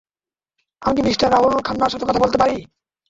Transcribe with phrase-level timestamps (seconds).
[0.81, 2.55] আমি কী মিস্টার রাহুল খান্নার সাথে কথা বলতে পারি?